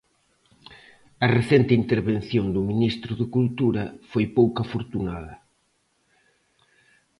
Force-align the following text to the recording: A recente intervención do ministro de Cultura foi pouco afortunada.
A 1.25 1.27
recente 1.37 1.73
intervención 1.81 2.45
do 2.55 2.61
ministro 2.71 3.11
de 3.19 3.25
Cultura 3.35 3.83
foi 4.11 4.25
pouco 4.37 4.57
afortunada. 4.61 5.33